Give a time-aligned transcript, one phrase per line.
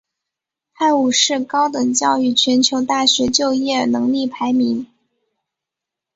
[0.73, 4.87] 泰晤士高等教育全球大学就业能力排名。